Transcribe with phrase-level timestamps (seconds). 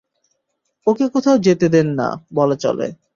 [0.87, 2.07] ওকে কোথাও যেতে দেন না,
[2.33, 2.87] বলা চলে।